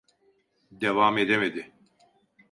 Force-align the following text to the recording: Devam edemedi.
Devam 0.71 1.17
edemedi. 1.17 1.71